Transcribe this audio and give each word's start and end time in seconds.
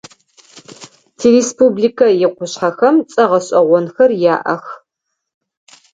Тиреспубликэ 1.17 2.07
икъушъхьэхэм 2.25 2.95
цӏэ 3.11 3.23
гъэшӏэгъонхэр 3.29 4.11
яӏэх. 4.33 4.65